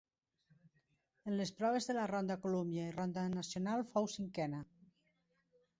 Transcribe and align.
En 1.31 1.37
les 1.41 1.51
proves 1.59 1.89
de 1.91 1.97
la 1.99 2.07
ronda 2.13 2.39
Columbia 2.47 2.87
i 2.91 2.95
ronda 2.97 3.27
Nacional 3.37 3.87
fou 3.93 4.13
cinquena. 4.19 4.65